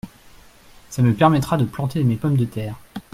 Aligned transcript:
Ca 0.89 1.03
me 1.03 1.13
permettra 1.13 1.57
de 1.57 1.65
planter 1.65 2.03
mes 2.03 2.15
pommes 2.15 2.35
de 2.35 2.45
terre! 2.45 2.73